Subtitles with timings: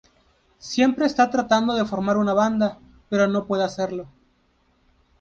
[0.57, 4.09] Siempre está tratando de formar una banda, pero no puede hacerlo.